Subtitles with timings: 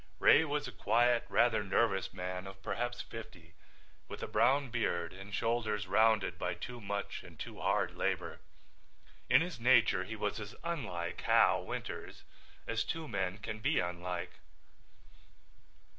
[0.17, 3.53] Ray was a quiet, rather nervous man of perhaps fifty
[4.07, 8.39] with a brown beard and shoulders rounded by too much and too hard labor.
[9.29, 12.23] In his nature he was as unlike Hal Winters
[12.65, 14.39] as two men can be unlike.